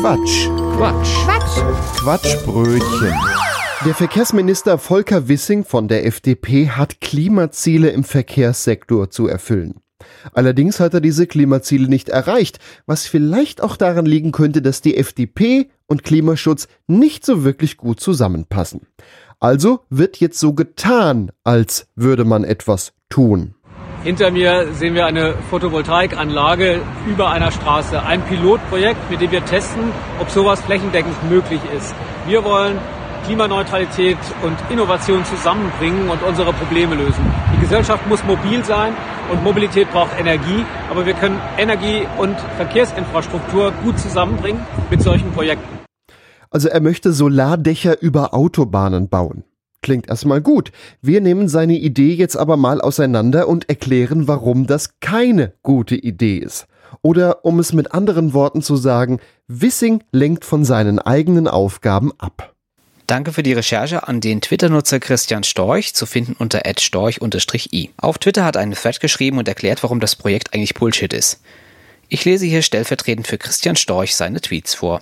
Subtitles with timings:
[0.00, 0.50] Quatsch.
[0.76, 1.24] Quatsch.
[1.24, 1.96] Quatsch.
[2.00, 3.14] Quatschbrötchen.
[3.86, 9.80] Der Verkehrsminister Volker Wissing von der FDP hat Klimaziele im Verkehrssektor zu erfüllen.
[10.34, 14.98] Allerdings hat er diese Klimaziele nicht erreicht, was vielleicht auch daran liegen könnte, dass die
[14.98, 18.82] FDP und Klimaschutz nicht so wirklich gut zusammenpassen.
[19.40, 23.54] Also wird jetzt so getan, als würde man etwas tun.
[24.06, 28.00] Hinter mir sehen wir eine Photovoltaikanlage über einer Straße.
[28.04, 29.82] Ein Pilotprojekt, mit dem wir testen,
[30.20, 31.92] ob sowas flächendeckend möglich ist.
[32.24, 32.78] Wir wollen
[33.24, 37.34] Klimaneutralität und Innovation zusammenbringen und unsere Probleme lösen.
[37.56, 38.94] Die Gesellschaft muss mobil sein
[39.32, 45.80] und Mobilität braucht Energie, aber wir können Energie und Verkehrsinfrastruktur gut zusammenbringen mit solchen Projekten.
[46.52, 49.42] Also er möchte Solardächer über Autobahnen bauen.
[49.86, 50.72] Klingt erstmal gut.
[51.00, 56.38] Wir nehmen seine Idee jetzt aber mal auseinander und erklären, warum das keine gute Idee
[56.38, 56.66] ist.
[57.02, 62.52] Oder um es mit anderen Worten zu sagen, Wissing lenkt von seinen eigenen Aufgaben ab.
[63.06, 67.90] Danke für die Recherche an den Twitter-Nutzer Christian Storch, zu finden unter @storch_i.
[67.96, 71.40] Auf Twitter hat einen Thread geschrieben und erklärt, warum das Projekt eigentlich Bullshit ist.
[72.08, 75.00] Ich lese hier stellvertretend für Christian Storch seine Tweets vor.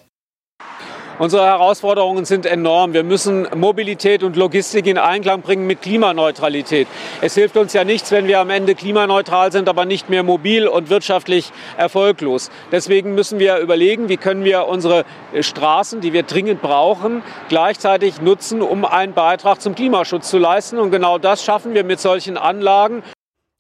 [1.20, 2.92] Unsere Herausforderungen sind enorm.
[2.92, 6.88] Wir müssen Mobilität und Logistik in Einklang bringen mit Klimaneutralität.
[7.20, 10.66] Es hilft uns ja nichts, wenn wir am Ende klimaneutral sind, aber nicht mehr mobil
[10.66, 12.50] und wirtschaftlich erfolglos.
[12.72, 15.04] Deswegen müssen wir überlegen, wie können wir unsere
[15.38, 20.78] Straßen, die wir dringend brauchen, gleichzeitig nutzen, um einen Beitrag zum Klimaschutz zu leisten.
[20.78, 23.04] Und genau das schaffen wir mit solchen Anlagen.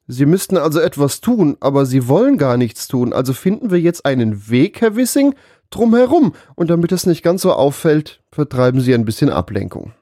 [0.06, 3.14] Sie müssten also etwas tun, aber Sie wollen gar nichts tun.
[3.14, 5.34] Also finden wir jetzt einen Weg, Herr Wissing,
[5.74, 6.34] drumherum.
[6.54, 9.92] Und damit es nicht ganz so auffällt, vertreiben sie ein bisschen Ablenkung.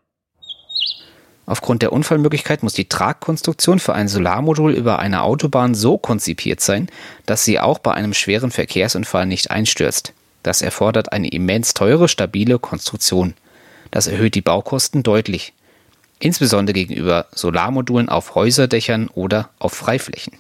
[1.45, 6.89] Aufgrund der Unfallmöglichkeit muss die Tragkonstruktion für ein Solarmodul über eine Autobahn so konzipiert sein,
[7.27, 10.13] dass sie auch bei einem schweren Verkehrsunfall nicht einstürzt.
[10.43, 13.35] Das erfordert eine immens teure, stabile Konstruktion.
[13.91, 15.53] Das erhöht die Baukosten deutlich,
[16.21, 20.35] insbesondere gegenüber Solarmodulen auf Häuserdächern oder auf Freiflächen.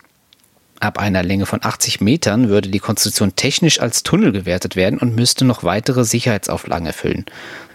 [0.83, 5.15] Ab einer Länge von 80 Metern würde die Konstruktion technisch als Tunnel gewertet werden und
[5.15, 7.25] müsste noch weitere Sicherheitsauflagen erfüllen,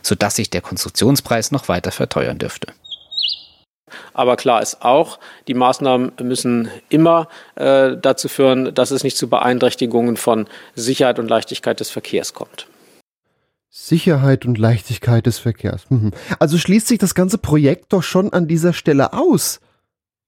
[0.01, 2.67] sodass sich der Konstruktionspreis noch weiter verteuern dürfte.
[4.13, 9.29] Aber klar ist auch, die Maßnahmen müssen immer äh, dazu führen, dass es nicht zu
[9.29, 12.67] Beeinträchtigungen von Sicherheit und Leichtigkeit des Verkehrs kommt.
[13.69, 15.83] Sicherheit und Leichtigkeit des Verkehrs.
[15.87, 16.11] Mhm.
[16.39, 19.61] Also schließt sich das ganze Projekt doch schon an dieser Stelle aus.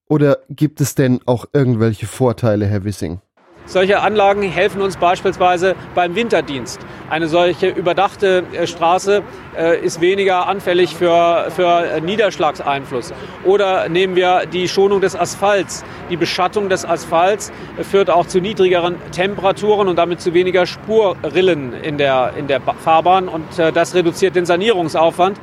[0.10, 3.22] Oder gibt es denn auch irgendwelche Vorteile, Herr Wissing?
[3.68, 6.80] Solche Anlagen helfen uns beispielsweise beim Winterdienst.
[7.12, 9.22] Eine solche überdachte äh, Straße
[9.56, 13.14] äh, ist weniger anfällig für, für Niederschlagseinfluss.
[13.46, 15.86] Oder nehmen wir die Schonung des Asphalts.
[16.10, 17.52] Die Beschattung des Asphalts
[17.84, 23.28] führt auch zu niedrigeren Temperaturen und damit zu weniger Spurrillen in der, in der Fahrbahn.
[23.28, 25.40] Und äh, das reduziert den Sanierungsaufwand.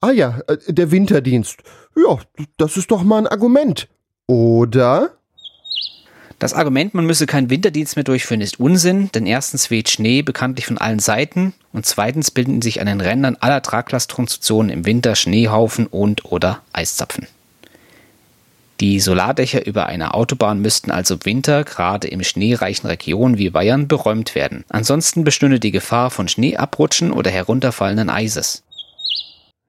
[0.00, 1.62] Ah ja, äh, der Winterdienst.
[1.96, 2.18] Ja,
[2.56, 3.88] das ist doch mal ein Argument.
[4.26, 5.18] Oder?
[6.38, 10.66] Das Argument, man müsse keinen Winterdienst mehr durchführen, ist Unsinn, denn erstens weht Schnee bekanntlich
[10.66, 15.88] von allen Seiten und zweitens bilden sich an den Rändern aller Traglastkonstruktionen im Winter Schneehaufen
[15.88, 17.26] und oder Eiszapfen.
[18.78, 23.88] Die Solardächer über einer Autobahn müssten also im Winter, gerade in schneereichen Regionen wie Bayern,
[23.88, 24.64] beräumt werden.
[24.68, 28.62] Ansonsten bestünde die Gefahr von Schneeabrutschen oder herunterfallenden Eises.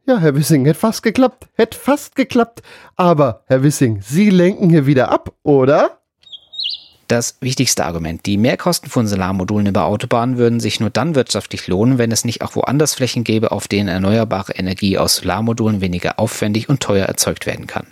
[0.10, 1.46] Ja, Herr Wissing, hätte fast geklappt.
[1.54, 2.64] Hätte fast geklappt.
[2.96, 6.00] Aber, Herr Wissing, Sie lenken hier wieder ab, oder?
[7.08, 8.26] Das wichtigste Argument.
[8.26, 12.42] Die Mehrkosten von Solarmodulen über Autobahnen würden sich nur dann wirtschaftlich lohnen, wenn es nicht
[12.42, 17.46] auch woanders Flächen gäbe, auf denen erneuerbare Energie aus Solarmodulen weniger aufwendig und teuer erzeugt
[17.46, 17.86] werden kann.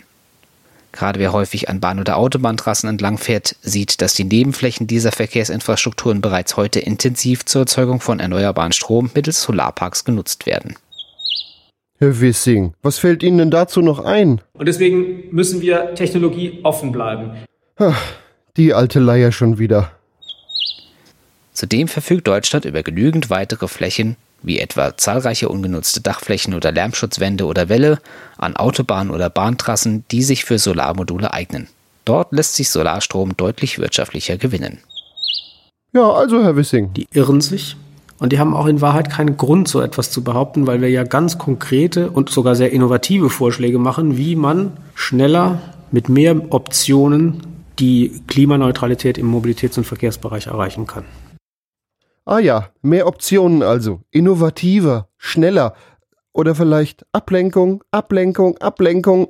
[0.90, 6.20] Gerade wer häufig an Bahn- oder Autobahntrassen entlang fährt, sieht, dass die Nebenflächen dieser Verkehrsinfrastrukturen
[6.20, 10.74] bereits heute intensiv zur Erzeugung von erneuerbaren Strom mittels Solarparks genutzt werden.
[12.00, 14.40] Herr Wissing, was fällt Ihnen denn dazu noch ein?
[14.52, 17.32] Und deswegen müssen wir technologieoffen bleiben.
[17.76, 18.00] Ach,
[18.56, 19.90] die alte Leier schon wieder.
[21.52, 27.68] Zudem verfügt Deutschland über genügend weitere Flächen, wie etwa zahlreiche ungenutzte Dachflächen oder Lärmschutzwände oder
[27.68, 27.98] Wälle
[28.36, 31.66] an Autobahnen oder Bahntrassen, die sich für Solarmodule eignen.
[32.04, 34.78] Dort lässt sich Solarstrom deutlich wirtschaftlicher gewinnen.
[35.92, 36.92] Ja, also Herr Wissing.
[36.94, 37.76] Die irren sich
[38.18, 41.04] und die haben auch in Wahrheit keinen Grund, so etwas zu behaupten, weil wir ja
[41.04, 45.60] ganz konkrete und sogar sehr innovative Vorschläge machen, wie man schneller
[45.90, 47.42] mit mehr Optionen
[47.78, 51.04] die Klimaneutralität im Mobilitäts- und Verkehrsbereich erreichen kann.
[52.24, 54.00] Ah ja, mehr Optionen also.
[54.10, 55.74] Innovativer, schneller.
[56.32, 59.28] Oder vielleicht Ablenkung, Ablenkung, Ablenkung.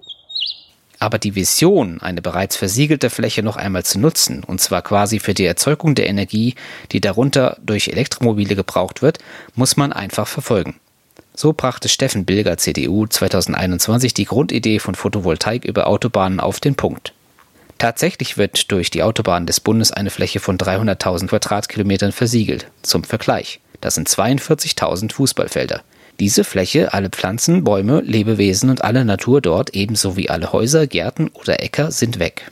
[0.98, 5.34] Aber die Vision, eine bereits versiegelte Fläche noch einmal zu nutzen, und zwar quasi für
[5.34, 6.54] die Erzeugung der Energie,
[6.90, 9.18] die darunter durch Elektromobile gebraucht wird,
[9.54, 10.76] muss man einfach verfolgen.
[11.34, 17.12] So brachte Steffen Bilger, CDU, 2021 die Grundidee von Photovoltaik über Autobahnen auf den Punkt.
[17.78, 22.66] Tatsächlich wird durch die Autobahnen des Bundes eine Fläche von 300.000 Quadratkilometern versiegelt.
[22.82, 23.60] Zum Vergleich.
[23.80, 25.82] Das sind 42.000 Fußballfelder.
[26.20, 31.28] Diese Fläche, alle Pflanzen, Bäume, Lebewesen und alle Natur dort, ebenso wie alle Häuser, Gärten
[31.28, 32.50] oder Äcker, sind weg.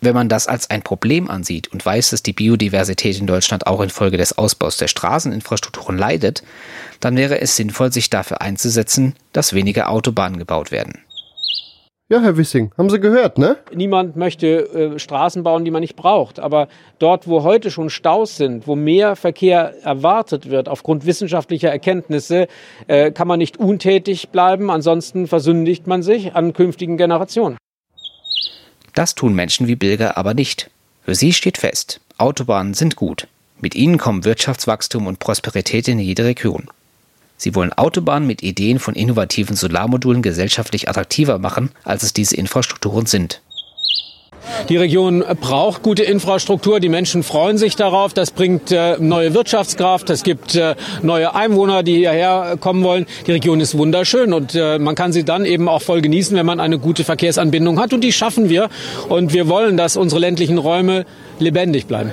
[0.00, 3.80] Wenn man das als ein Problem ansieht und weiß, dass die Biodiversität in Deutschland auch
[3.80, 6.42] infolge des Ausbaus der Straßeninfrastrukturen leidet,
[6.98, 11.03] dann wäre es sinnvoll, sich dafür einzusetzen, dass weniger Autobahnen gebaut werden.
[12.10, 13.56] Ja, Herr Wissing, haben Sie gehört, ne?
[13.74, 16.38] Niemand möchte äh, Straßen bauen, die man nicht braucht.
[16.38, 16.68] Aber
[16.98, 22.46] dort, wo heute schon Staus sind, wo mehr Verkehr erwartet wird aufgrund wissenschaftlicher Erkenntnisse,
[22.88, 24.70] äh, kann man nicht untätig bleiben.
[24.70, 27.56] Ansonsten versündigt man sich an künftigen Generationen.
[28.94, 30.70] Das tun Menschen wie Bilger aber nicht.
[31.04, 33.28] Für sie steht fest, Autobahnen sind gut.
[33.62, 36.68] Mit ihnen kommen Wirtschaftswachstum und Prosperität in jede Region.
[37.36, 43.06] Sie wollen Autobahnen mit Ideen von innovativen Solarmodulen gesellschaftlich attraktiver machen, als es diese Infrastrukturen
[43.06, 43.40] sind.
[44.68, 46.80] Die Region braucht gute Infrastruktur.
[46.80, 48.14] Die Menschen freuen sich darauf.
[48.14, 50.10] Das bringt äh, neue Wirtschaftskraft.
[50.10, 53.06] Es gibt äh, neue Einwohner, die hierher kommen wollen.
[53.26, 56.46] Die Region ist wunderschön und äh, man kann sie dann eben auch voll genießen, wenn
[56.46, 57.92] man eine gute Verkehrsanbindung hat.
[57.92, 58.68] Und die schaffen wir.
[59.08, 61.04] Und wir wollen, dass unsere ländlichen Räume
[61.38, 62.10] lebendig bleiben.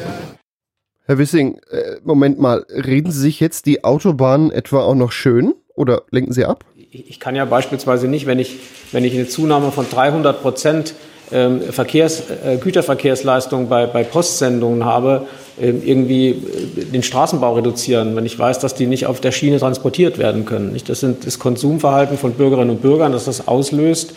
[1.12, 5.54] Herr Wissing, äh, Moment mal, reden Sie sich jetzt die Autobahnen etwa auch noch schön
[5.76, 6.64] oder lenken Sie ab?
[6.90, 8.60] Ich kann ja beispielsweise nicht, wenn ich,
[8.94, 10.94] wenn ich eine Zunahme von 300 Prozent
[11.34, 15.28] ähm, Verkehrs, äh, Güterverkehrsleistung bei, bei Postsendungen habe,
[15.60, 16.42] äh, irgendwie
[16.94, 20.72] den Straßenbau reduzieren, wenn ich weiß, dass die nicht auf der Schiene transportiert werden können.
[20.72, 20.88] Nicht?
[20.88, 24.14] Das sind das Konsumverhalten von Bürgerinnen und Bürgern, das das auslöst.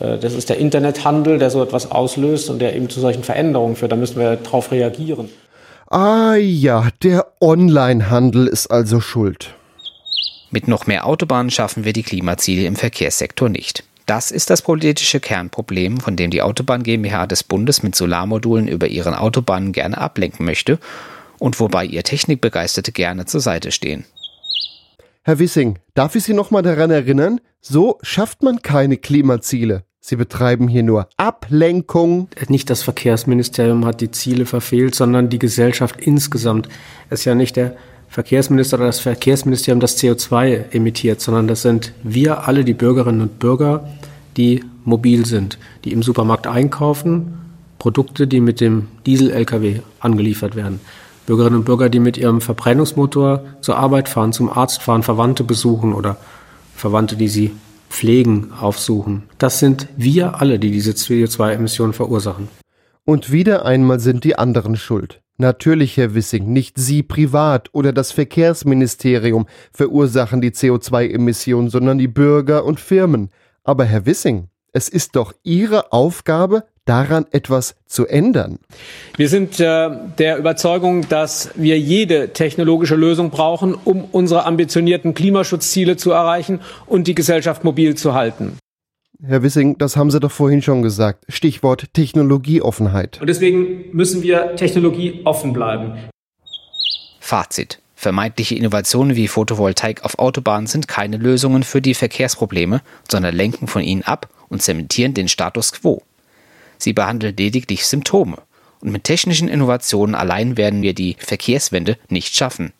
[0.00, 3.76] Äh, das ist der Internethandel, der so etwas auslöst und der eben zu solchen Veränderungen
[3.76, 3.92] führt.
[3.92, 5.28] Da müssen wir darauf reagieren.
[5.92, 9.56] Ah ja, der Onlinehandel ist also schuld.
[10.52, 13.82] Mit noch mehr Autobahnen schaffen wir die Klimaziele im Verkehrssektor nicht.
[14.06, 18.86] Das ist das politische Kernproblem, von dem die Autobahn GmbH des Bundes mit Solarmodulen über
[18.86, 20.78] ihren Autobahnen gerne ablenken möchte
[21.40, 24.04] und wobei ihr Technikbegeisterte gerne zur Seite stehen.
[25.22, 27.40] Herr Wissing, darf ich Sie noch mal daran erinnern?
[27.60, 29.82] So schafft man keine Klimaziele.
[30.02, 32.28] Sie betreiben hier nur Ablenkung.
[32.48, 36.68] Nicht das Verkehrsministerium hat die Ziele verfehlt, sondern die Gesellschaft insgesamt.
[37.10, 37.76] Es ist ja nicht der
[38.08, 43.38] Verkehrsminister oder das Verkehrsministerium, das CO2 emittiert, sondern das sind wir alle, die Bürgerinnen und
[43.38, 43.88] Bürger,
[44.36, 47.38] die mobil sind, die im Supermarkt einkaufen,
[47.78, 50.80] Produkte, die mit dem Diesel-Lkw angeliefert werden.
[51.26, 55.92] Bürgerinnen und Bürger, die mit ihrem Verbrennungsmotor zur Arbeit fahren, zum Arzt fahren, Verwandte besuchen
[55.92, 56.16] oder
[56.74, 57.52] Verwandte, die sie
[58.00, 59.24] pflegen, aufsuchen.
[59.36, 62.48] Das sind wir alle, die diese CO2-Emissionen verursachen.
[63.04, 65.20] Und wieder einmal sind die anderen schuld.
[65.36, 72.64] Natürlich, Herr Wissing, nicht Sie privat oder das Verkehrsministerium verursachen die CO2-Emissionen, sondern die Bürger
[72.64, 73.28] und Firmen.
[73.64, 78.58] Aber Herr Wissing, es ist doch Ihre Aufgabe, daran etwas zu ändern?
[79.16, 85.96] Wir sind äh, der Überzeugung, dass wir jede technologische Lösung brauchen, um unsere ambitionierten Klimaschutzziele
[85.96, 88.58] zu erreichen und die Gesellschaft mobil zu halten.
[89.22, 91.24] Herr Wissing, das haben Sie doch vorhin schon gesagt.
[91.28, 93.20] Stichwort Technologieoffenheit.
[93.20, 95.98] Und deswegen müssen wir technologieoffen bleiben.
[97.20, 97.80] Fazit.
[97.94, 103.82] Vermeintliche Innovationen wie Photovoltaik auf Autobahnen sind keine Lösungen für die Verkehrsprobleme, sondern lenken von
[103.82, 106.02] ihnen ab und zementieren den Status quo.
[106.82, 108.38] Sie behandeln lediglich Symptome.
[108.80, 112.72] Und mit technischen Innovationen allein werden wir die Verkehrswende nicht schaffen.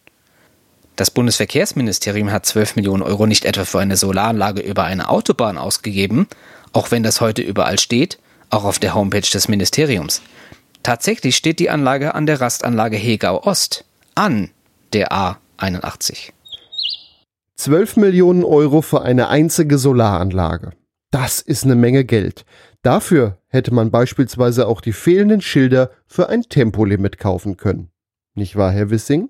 [0.96, 6.26] Das Bundesverkehrsministerium hat 12 Millionen Euro nicht etwa für eine Solaranlage über eine Autobahn ausgegeben,
[6.72, 10.22] auch wenn das heute überall steht, auch auf der Homepage des Ministeriums.
[10.82, 14.50] Tatsächlich steht die Anlage an der Rastanlage Hegau Ost, an
[14.92, 16.32] der A81.
[17.56, 20.72] 12 Millionen Euro für eine einzige Solaranlage.
[21.10, 22.44] Das ist eine Menge Geld.
[22.82, 27.90] Dafür hätte man beispielsweise auch die fehlenden Schilder für ein Tempolimit kaufen können.
[28.34, 29.28] Nicht wahr, Herr Wissing?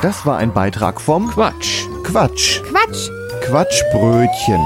[0.00, 1.86] Das war ein Beitrag vom Quatsch.
[2.04, 2.62] Quatsch.
[2.62, 3.10] Quatsch.
[3.42, 4.60] Quatschbrötchen.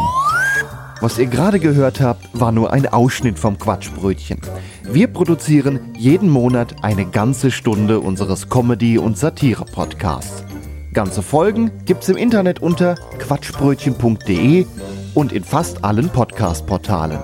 [1.00, 4.40] Was ihr gerade gehört habt, war nur ein Ausschnitt vom Quatschbrötchen.
[4.84, 10.44] Wir produzieren jeden Monat eine ganze Stunde unseres Comedy- und Satire-Podcasts.
[10.92, 14.66] Ganze Folgen gibt's im Internet unter quatschbrötchen.de
[15.14, 17.20] und in fast allen Podcast-Portalen.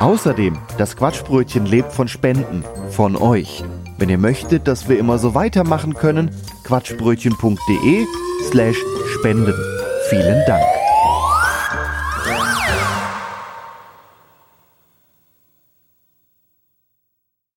[0.00, 3.64] Außerdem, das Quatschbrötchen lebt von Spenden, von euch.
[3.98, 6.30] Wenn ihr möchtet, dass wir immer so weitermachen können,
[6.64, 8.06] quatschbrötchen.de
[8.48, 8.76] slash
[9.18, 9.54] spenden.
[10.08, 10.77] Vielen Dank.